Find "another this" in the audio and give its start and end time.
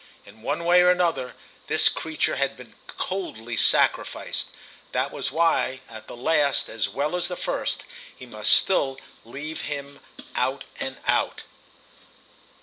0.89-1.87